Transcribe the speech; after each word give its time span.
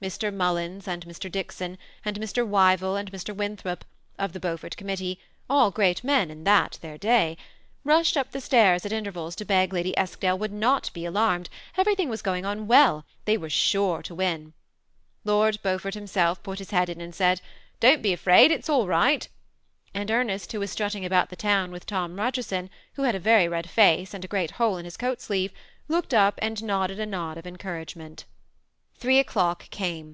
Mr. 0.00 0.32
Mullins;^ 0.32 0.86
and 0.86 1.04
Mr. 1.06 1.28
Dickson, 1.28 1.76
and 2.04 2.20
Mr. 2.20 2.46
Wyvill 2.46 2.94
and 2.94 3.10
Mr. 3.10 3.34
Winthrop, 3.34 3.84
of 4.16 4.32
the 4.32 4.38
Beaufort 4.38 4.76
committee,— 4.76 5.18
all 5.50 5.72
great 5.72 6.04
men 6.04 6.30
in 6.30 6.44
that, 6.44 6.78
their 6.82 6.96
day,— 6.96 7.36
rushed 7.84 8.16
up 8.16 8.30
the 8.30 8.40
268 8.40 8.40
THE 8.40 8.40
SEBa^ATTACHED 8.40 8.40
COUPLE. 8.40 8.40
Stairs, 8.40 8.86
at 8.86 8.96
intervals, 8.96 9.34
to 9.34 9.44
beg 9.44 9.72
Lady 9.72 9.98
Eskdale 9.98 10.38
ipooI^ 10.38 10.50
not 10.52 10.92
be 10.92 11.04
alarmed, 11.04 11.50
everything 11.76 12.08
was 12.08 12.22
gong 12.22 12.44
on 12.44 12.68
well,— 12.68 13.04
tkej 13.26 13.38
weiv 13.38 13.70
sore 13.72 14.00
to 14.04 14.14
win. 14.14 14.52
Lord 15.24 15.58
Beanfort 15.64 15.94
himself 15.94 16.40
pat 16.44 16.60
his 16.60 16.70
head 16.70 16.88
m 16.88 17.00
and 17.00 17.12
said, 17.12 17.38
'^ 17.38 17.40
Don't 17.80 18.00
be 18.00 18.12
afraid, 18.12 18.52
all 18.70 18.84
's 18.86 18.86
right;" 18.86 19.28
and 19.94 20.10
Emea^ 20.10 20.52
who 20.52 20.60
was 20.60 20.70
strutting 20.70 21.04
about 21.04 21.28
the 21.28 21.34
town 21.34 21.72
with 21.72 21.86
Tom 21.86 22.14
Rc^erson, 22.14 22.70
who 22.92 23.02
had 23.02 23.16
a 23.16 23.18
very 23.18 23.48
red 23.48 23.68
face 23.68 24.14
and 24.14 24.24
a 24.24 24.28
great 24.28 24.52
hole 24.52 24.76
in 24.76 24.84
hia 24.84 24.92
coa^ 24.92 25.18
sleeve, 25.18 25.52
looked 25.88 26.14
up 26.14 26.38
and 26.40 26.62
nodded 26.62 27.00
a 27.00 27.04
nod 27.06 27.36
of 27.36 27.48
encouragement. 27.48 28.26
Three 29.00 29.20
o'clock 29.20 29.70
came. 29.70 30.06